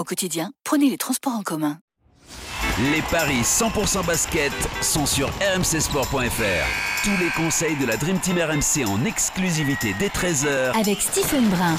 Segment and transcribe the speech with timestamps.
[0.00, 1.76] Au quotidien, prenez les transports en commun.
[2.90, 7.04] Les paris 100% basket sont sur rmcsport.fr.
[7.04, 11.76] Tous les conseils de la Dream Team RMC en exclusivité dès 13h Avec Stephen Brun.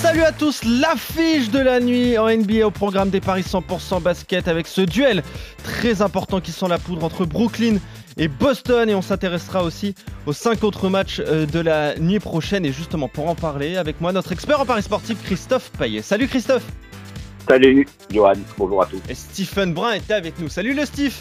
[0.00, 4.46] Salut à tous, l'affiche de la nuit en NBA au programme des paris 100% basket
[4.46, 5.24] avec ce duel
[5.64, 7.78] très important qui sent la poudre entre Brooklyn
[8.18, 12.64] et Boston et on s'intéressera aussi aux cinq autres matchs euh, de la nuit prochaine
[12.64, 16.02] et justement pour en parler avec moi notre expert en paris sportif Christophe Payet.
[16.02, 16.62] Salut Christophe
[17.48, 19.00] Salut Johan, bonjour à tous.
[19.08, 20.48] Et Stephen Brun était avec nous.
[20.48, 21.14] Salut le Steve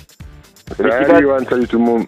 [0.77, 0.91] Salut.
[1.21, 2.05] Johan, salut tout le monde.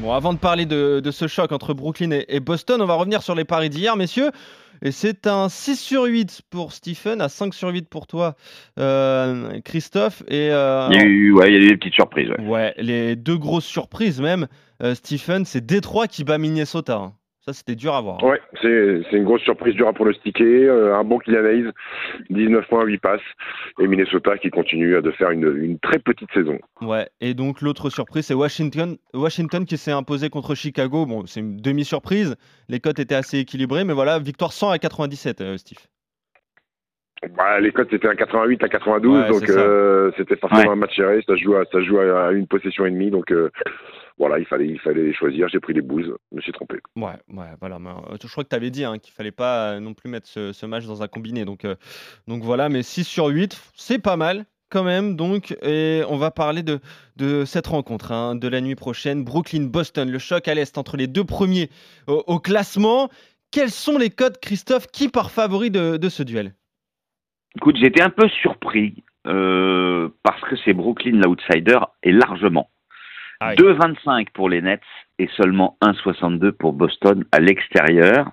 [0.00, 2.94] Bon, avant de parler de, de ce choc entre Brooklyn et, et Boston, on va
[2.94, 4.30] revenir sur les paris d'hier, messieurs.
[4.82, 8.34] Et c'est un 6 sur 8 pour Stephen, à 5 sur 8 pour toi,
[8.78, 10.22] euh, Christophe.
[10.26, 12.30] Et, euh, Il y a eu, ouais, il y a eu des petites surprises.
[12.30, 12.46] ouais.
[12.46, 14.48] ouais, les deux grosses surprises même,
[14.82, 16.96] euh, Stephen, c'est Détroit qui bat Minnesota.
[16.96, 17.12] hein.
[17.46, 18.18] Ça, c'était dur à voir.
[18.22, 18.26] hein.
[18.28, 20.68] Ouais, c'est c'est une grosse surprise du pour le sticker.
[20.68, 21.70] Euh, un bon Kylian Hayes,
[22.28, 23.20] 19 points, 8 passes.
[23.78, 26.58] Et Minnesota qui continue à de faire une, une très petite saison.
[26.82, 31.06] Ouais, et donc l'autre surprise, c'est Washington, Washington qui s'est imposé contre Chicago.
[31.06, 32.36] Bon, c'est une demi-surprise.
[32.68, 35.78] Les cotes étaient assez équilibrées, mais voilà, victoire 100 à 97, euh, Steve.
[37.36, 40.68] Bah, les cotes c'était un 88 à 92, Ouais, donc euh, c'était forcément Ouais.
[40.72, 41.22] un match serré.
[41.26, 43.50] Ça joue à, ça joue à à une possession et demie, donc euh,
[44.20, 45.48] voilà, il fallait, il fallait les choisir.
[45.48, 46.76] J'ai pris les bouses, je me suis trompé.
[46.94, 47.78] Ouais, ouais, voilà.
[47.78, 50.10] mais, euh, je crois que tu avais dit hein, qu'il fallait pas euh, non plus
[50.10, 51.46] mettre ce, ce match dans un combiné.
[51.46, 51.74] Donc, euh,
[52.28, 55.16] donc voilà, mais 6 sur 8, c'est pas mal quand même.
[55.16, 56.80] Donc, et on va parler de,
[57.16, 59.24] de cette rencontre hein, de la nuit prochaine.
[59.24, 61.70] Brooklyn-Boston, le choc à l'Est entre les deux premiers
[62.06, 63.08] au, au classement.
[63.50, 64.86] Quels sont les codes, Christophe?
[64.88, 66.52] Qui part favori de, de ce duel?
[67.56, 72.68] Écoute, j'étais un peu surpris euh, parce que c'est Brooklyn l'outsider et largement.
[73.40, 73.64] Ah oui.
[73.64, 74.82] 2,25 pour les Nets
[75.18, 78.30] et seulement 1,62 pour Boston à l'extérieur.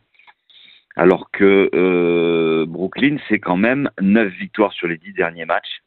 [0.97, 5.81] Alors que euh, Brooklyn, c'est quand même 9 victoires sur les 10 derniers matchs.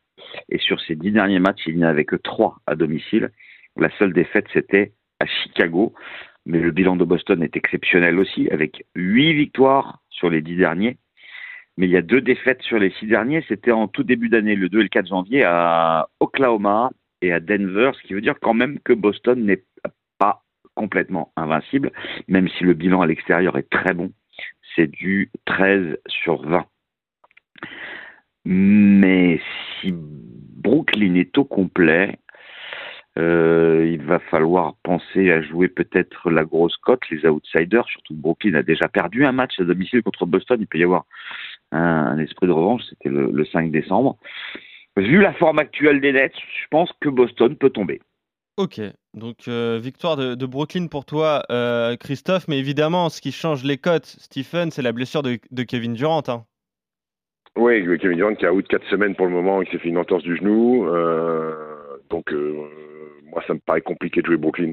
[0.49, 3.31] Et sur ces 10 derniers matchs, il n'y avait que 3 à domicile.
[3.77, 5.93] La seule défaite, c'était à Chicago.
[6.47, 10.97] Mais le bilan de Boston est exceptionnel aussi, avec 8 victoires sur les 10 derniers.
[11.77, 13.45] Mais il y a deux défaites sur les 6 derniers.
[13.49, 16.91] C'était en tout début d'année, le 2 et le 4 janvier, à Oklahoma
[17.23, 19.65] et à Denver, ce qui veut dire quand même que Boston n'est
[20.19, 20.43] pas
[20.75, 21.93] complètement invincible,
[22.29, 24.13] même si le bilan à l'extérieur est très bon.
[24.75, 26.65] C'est du 13 sur 20.
[28.45, 29.41] Mais
[29.81, 32.19] si Brooklyn est au complet,
[33.19, 38.55] euh, il va falloir penser à jouer peut-être la grosse cote, les outsiders, surtout Brooklyn
[38.55, 40.59] a déjà perdu un match à domicile contre Boston.
[40.61, 41.05] Il peut y avoir
[41.73, 44.17] un, un esprit de revanche, c'était le, le 5 décembre.
[44.97, 48.01] Vu la forme actuelle des Nets, je pense que Boston peut tomber.
[48.57, 48.81] Ok,
[49.15, 52.49] donc euh, victoire de, de Brooklyn pour toi, euh, Christophe.
[52.49, 56.23] Mais évidemment, ce qui change les cotes, Stephen, c'est la blessure de, de Kevin Durant.
[56.29, 56.45] hein.
[57.57, 59.99] Oui, Kevin Durant qui a out 4 semaines pour le moment, il s'est fait une
[59.99, 60.87] entorse du genou.
[60.89, 61.55] euh,
[62.11, 62.69] donc, euh,
[63.25, 64.73] moi, ça me paraît compliqué de jouer Brooklyn.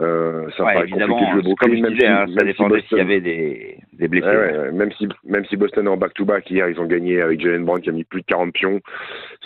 [0.00, 2.98] Euh, ça Ouais, évidemment, de jouer comme même disais, si- hein, même ça dépendait s'il
[2.98, 4.26] y avait des, des blessés.
[4.26, 4.72] Ouais, ouais, ouais.
[4.72, 7.80] Même si même si Boston est en back-to-back hier, ils ont gagné avec Jalen Brown
[7.80, 8.80] qui a mis plus de 40 pions.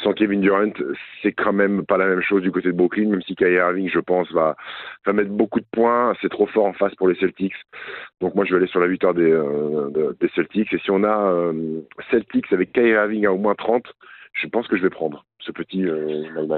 [0.03, 0.71] Sans Kevin Durant,
[1.23, 3.89] c'est quand même pas la même chose du côté de Brooklyn, même si Kyrie Irving,
[3.93, 4.57] je pense, va
[5.07, 6.15] va mettre beaucoup de points.
[6.23, 7.55] C'est trop fort en face pour les Celtics.
[8.21, 10.73] Donc moi, je vais aller sur la victoire des euh, de- des Celtics.
[10.73, 13.85] Et si on a euh, Celtics avec Kyrie Irving à au moins 30,
[14.35, 15.85] je pense que je vais prendre ce petit.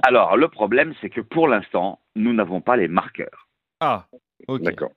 [0.06, 3.45] Alors, le problème, c'est que pour l'instant, nous n'avons pas les marqueurs.
[3.80, 4.06] Ah,
[4.48, 4.62] ok.
[4.62, 4.90] D'accord.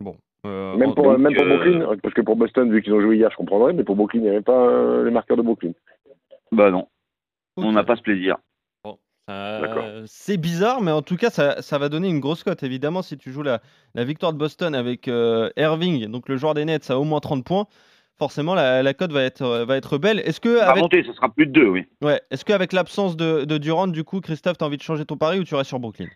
[0.00, 0.16] Bon.
[0.46, 3.00] euh, Même pour donc, même pour euh, Brooklyn, parce que pour Boston, vu qu'ils ont
[3.00, 5.42] joué hier, je comprendrais, mais pour Brooklyn, il n'y avait pas euh, les marqueurs de
[5.42, 5.72] Brooklyn.
[6.52, 6.88] Bah non,
[7.56, 8.36] on n'a pas ce plaisir.
[9.30, 9.84] Euh, D'accord.
[10.04, 12.62] c'est bizarre, mais en tout cas, ça, ça va donner une grosse cote.
[12.62, 13.62] Évidemment, si tu joues la,
[13.94, 17.20] la victoire de Boston avec euh, Irving, donc le joueur des Nets, à au moins
[17.20, 17.66] 30 points,
[18.18, 20.18] forcément, la, la cote va être, va être belle.
[20.20, 21.86] Est-ce que, Ça va avec, monter, ce sera plus de deux, oui.
[22.02, 25.06] ouais, est-ce qu'avec l'absence de, de Durant, du coup, Christophe, tu as envie de changer
[25.06, 26.08] ton pari ou tu restes sur Brooklyn?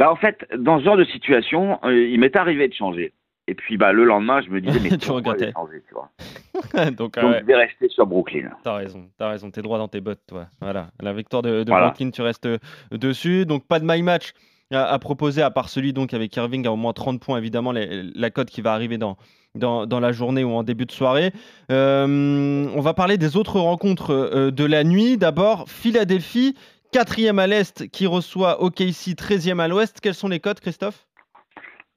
[0.00, 3.12] Bah en fait, dans ce genre de situation, euh, il m'est arrivé de changer.
[3.46, 5.52] Et puis bah le lendemain, je me disais mais Tu regrettais.
[5.52, 6.08] changé, tu vois?
[6.92, 8.48] Donc, ah Donc ouais, je vais rester sur Brooklyn.
[8.64, 10.46] t'as raison, t'as raison, t'es droit dans tes bottes, toi.
[10.62, 11.88] Voilà, la victoire de, de Voilà.
[11.88, 12.56] Brooklyn, tu restes euh,
[12.92, 13.44] dessus.
[13.44, 14.32] Donc, pas de my match
[14.72, 18.30] à, proposer, à part celui donc avec Irving à au moins 30 points, évidemment, la
[18.30, 19.18] cote qui va arriver dans,
[19.54, 21.32] dans, la journée ou en début de soirée.
[21.70, 25.18] Euh, on va parler des autres rencontres de la nuit.
[25.18, 26.54] D'abord, Philadelphie,
[26.92, 30.00] quatrième à l'Est, qui reçoit OKC, 13e à l'Ouest.
[30.00, 31.06] Quelles sont les cotes, Christophe?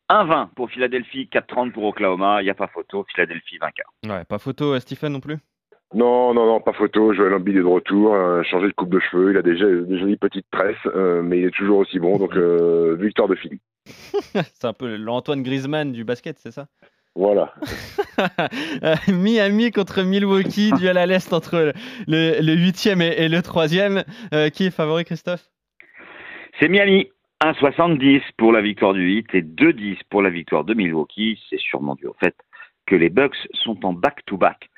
[0.09, 2.41] 1-20 pour Philadelphie, 4-30 pour Oklahoma.
[2.41, 3.05] Il n'y a pas photo.
[3.13, 3.91] Philadelphie vainqueur.
[4.05, 5.37] Ouais, pas photo, Stephen non plus?
[5.93, 7.13] Non, non, non, pas photo.
[7.13, 9.31] Joël Embiid est de retour, euh, changé de coupe de cheveux.
[9.31, 10.75] Il a déjà des jolies petites tresses,
[11.23, 12.17] mais il est toujours aussi bon.
[12.17, 12.35] Donc,
[12.99, 13.59] victoire de Philly.
[13.85, 16.67] c'est un peu l'Antoine Griezmann du basket, c'est ça?
[17.15, 17.53] Voilà.
[19.07, 21.73] Miami contre Milwaukee, duel à l'Est entre
[22.07, 24.03] le, huitième et, le troisième.
[24.33, 25.49] Euh, qui est favori, Christophe?
[26.59, 27.09] C'est Miami.
[27.43, 31.37] 1,70 pour la victoire du 8 et 2,10 pour la victoire de Milwaukee.
[31.49, 32.35] C'est sûrement dû au fait
[32.85, 34.69] que les Bucks sont en back-to-back.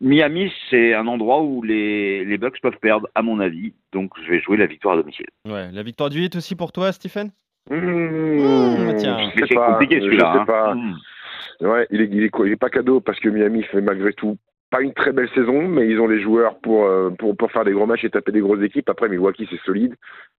[0.00, 3.72] Miami, c'est un endroit où les, les, Bucks peuvent perdre, à mon avis.
[3.92, 5.26] Donc, je vais jouer la victoire à domicile.
[5.46, 7.30] Ouais, la victoire du 8 aussi pour toi, Stephen?
[7.70, 8.98] Mmh, mmh,
[9.36, 10.44] c'est compliqué celui-là.
[10.48, 10.74] Hein.
[10.74, 11.66] Mmh.
[11.66, 14.36] Ouais, il est, il, est, pas cadeau parce que Miami fait malgré tout
[14.72, 17.64] pas une très belle saison, mais ils ont les joueurs pour, euh, pour, pour faire
[17.64, 18.88] des gros matchs et taper des grosses équipes.
[18.88, 19.94] Après, Milwaukee, c'est solide.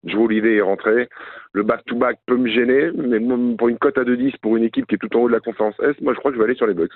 [0.05, 1.11] Joe Olivier est rentré.
[1.53, 3.21] Le back-to-back peut me gêner, mais
[3.57, 5.41] pour une cote à 2-10 pour une équipe qui est tout en haut de la
[5.41, 6.93] conférence S, moi je crois que je vais aller sur les Bucks.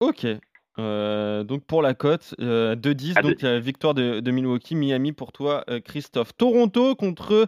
[0.00, 0.26] Ok,
[0.78, 5.64] euh, donc pour la cote, 2-10, euh, donc la victoire de, Milwaukee, Miami pour toi,
[5.68, 6.36] euh, Christophe.
[6.36, 7.46] Toronto contre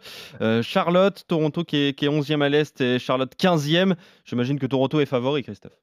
[0.62, 3.94] Charlotte, Toronto qui est, 11e à l'Est et Charlotte 15e.
[4.24, 5.76] J'imagine que Toronto est favori, Christophe.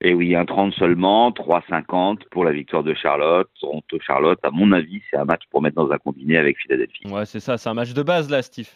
[0.00, 3.48] Et eh oui, un 30 seulement, 3,50 pour la victoire de Charlotte.
[3.60, 7.08] Toronto-Charlotte, à mon avis, c'est un match pour mettre dans un combiné avec Philadelphie.
[7.08, 8.68] Ouais, c'est ça, c'est un match de base là, Steve.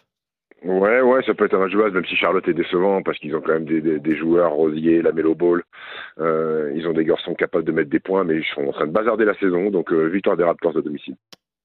[0.65, 3.19] Ouais, ouais, ça peut être un match de base, même si Charlotte est décevant, parce
[3.19, 5.63] qu'ils ont quand même des, des, joueurs, Rosier, la Ball.
[6.21, 8.87] Euh, ils ont des garçons capables de mettre des points, mais ils sont en train
[8.87, 11.17] de bazarder la saison, donc euh, victoire des Raptors de domicile.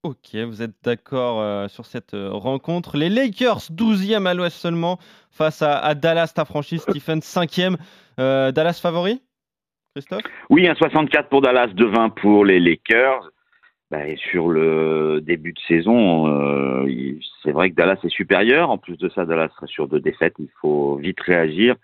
[0.01, 2.97] Ok, vous êtes d'accord euh, sur cette rencontre.
[2.97, 4.97] Les Lakers, 12e à l'ouest seulement,
[5.29, 7.75] face à, Dallas, ta franchise, Stephen, 5e.
[8.17, 9.21] Dallas favori?
[9.95, 10.23] Christophe?
[10.49, 13.29] Oui, un 64 pour Dallas, 2-20 pour les Lakers.
[13.89, 13.99] Bah,
[14.31, 16.85] sur le début de saison, euh,
[17.41, 18.69] c'est vrai que Dallas est supérieur.
[18.69, 20.33] En plus de ça, Dallas sera sur deux défaites.
[20.39, 21.75] Il faut vite réagir.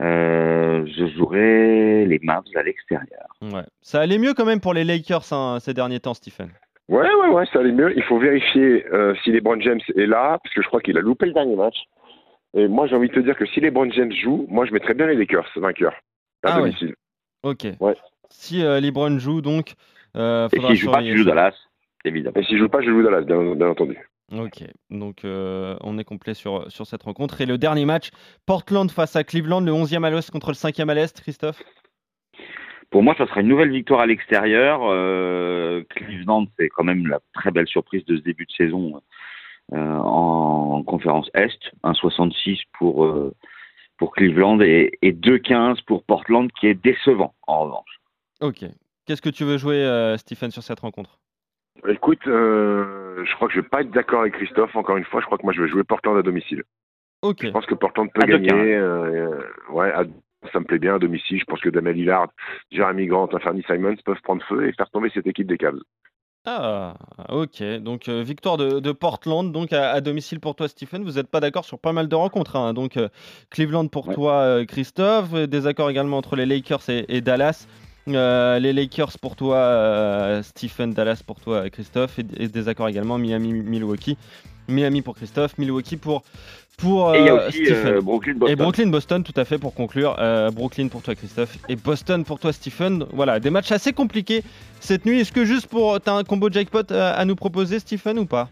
[0.00, 3.26] Euh, je jouerai les Mavs à l'extérieur.
[3.40, 3.64] Ouais.
[3.80, 6.50] Ça allait mieux quand même pour les Lakers hein, ces derniers temps, Stephen.
[6.90, 7.96] Ouais, ouais, ouais, ça allait mieux.
[7.96, 11.00] Il faut vérifier euh, si LeBron James est là, parce que je crois qu'il a
[11.00, 11.76] loupé le dernier match.
[12.52, 14.92] Et moi, j'ai envie de te dire que si LeBron James joue, moi, je mettrais
[14.92, 15.94] bien les Lakers vainqueurs
[16.42, 16.94] à ah domicile.
[17.42, 17.66] Ok.
[17.80, 17.96] Ouais.
[18.28, 19.74] Si LeBron joue, donc,
[20.16, 21.54] euh, et s'il joue pas, tu joues Dallas,
[22.04, 22.36] évidemment.
[22.36, 23.98] Et s'il joue pas, je joue Dallas, bien, entendu.
[24.32, 27.40] Ok, donc euh, on est complet sur, sur cette rencontre.
[27.40, 28.10] Et le dernier match,
[28.46, 31.62] Portland face à Cleveland, le 11e à l'ouest contre le 5e à l'est, Christophe?
[32.90, 34.80] Pour moi, ça sera une nouvelle victoire à l'extérieur.
[34.84, 39.00] Euh, Cleveland, c'est quand même la très belle surprise de ce début de saison
[39.72, 41.58] en, conférence Est.
[41.82, 43.10] 1,66 pour,
[43.96, 48.00] pour Cleveland et, et 2,15 pour Portland, qui est décevant en revanche.
[48.40, 48.64] Ok,
[49.06, 51.18] Qu'est-ce que tu veux jouer, euh, Stephen, sur cette rencontre?
[51.86, 54.74] Écoute, euh, je crois que je vais pas être d'accord avec Christophe.
[54.76, 56.62] Encore une fois, je crois que moi je vais jouer Portland à domicile.
[57.22, 57.40] Ok.
[57.42, 58.74] Je pense que Portland peut gagner.
[58.74, 59.40] Euh,
[59.70, 59.92] ouais,
[60.52, 61.38] ça me plaît bien à domicile.
[61.38, 62.28] Je pense que Damien Lillard,
[62.70, 65.80] Jeremy Grant, Anthony Simons peuvent prendre feu et faire tomber cette équipe des Cavs.
[66.46, 66.94] Ah,
[67.28, 67.62] ok.
[67.80, 71.02] Donc victoire de, Portland, donc à, domicile pour toi, Stephen.
[71.02, 72.56] Vous n'êtes pas d'accord sur pas mal de rencontres.
[72.56, 72.72] Hein.
[72.72, 72.98] Donc
[73.50, 75.32] Cleveland pour toi, Christophe.
[75.32, 77.66] Désaccord également entre les Lakers et Dallas.
[78.08, 83.18] Euh, les Lakers pour toi, euh, Stephen Dallas pour toi, Christophe, et, des accords également
[83.18, 84.18] Miami, Milwaukee.
[84.68, 86.22] Miami pour Christophe, Milwaukee pour
[86.78, 87.62] pour et il y a euh, aussi,
[88.02, 88.52] Brooklyn, Boston.
[88.52, 90.16] Et Brooklyn, Boston, tout à fait pour conclure.
[90.52, 93.04] Brooklyn pour toi, Christophe, et Boston pour toi, Stephen.
[93.12, 94.42] Voilà, des matchs assez compliqués
[94.80, 95.20] cette nuit.
[95.20, 96.00] Est-ce que juste pour.
[96.00, 98.48] T'as un combo jackpot à, nous proposer, Stephen, ou pas?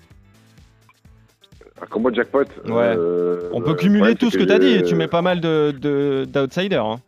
[1.81, 2.97] Un combo jackpot Ouais.
[3.53, 4.83] On peut cumuler tout ce que tu as dit.
[4.85, 6.85] Tu mets pas mal d'outsiders.
[6.85, 7.01] De, hein.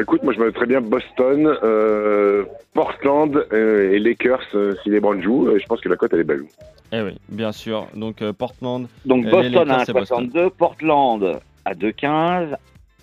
[0.00, 5.00] Écoute, moi je me très bien Boston, euh, Portland euh, et Lakers euh, si les
[5.00, 5.58] Browns jouent.
[5.58, 6.44] je pense que la cote elle est belle.
[6.92, 7.88] Eh oui, bien sûr.
[7.94, 8.86] Donc Portland.
[9.04, 12.56] Donc Boston à 1,62, Portland à 2,15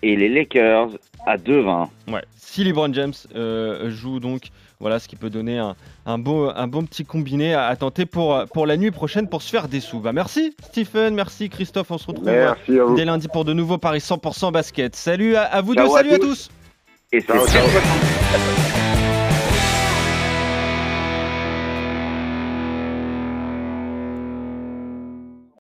[0.03, 0.89] et les Lakers
[1.25, 1.87] à 2,20.
[2.13, 2.21] Ouais.
[2.37, 3.13] Si les Brown James
[3.89, 4.43] jouent donc,
[4.79, 5.59] voilà ce qui peut donner
[6.05, 9.49] un, beau, un bon petit combiné à, tenter pour, pour la nuit prochaine pour se
[9.49, 9.99] faire des sous.
[9.99, 11.91] Bah, merci Stephen, merci Christophe.
[11.91, 14.95] On se retrouve dès lundi pour de nouveaux Paris 100% basket.
[14.95, 16.49] Salut à, vous deux, salut à tous.
[17.15, 18.64] Et c'est